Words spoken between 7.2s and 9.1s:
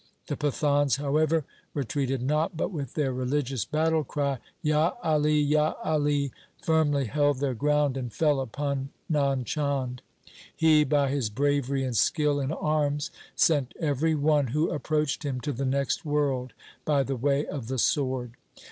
their ground and fell upon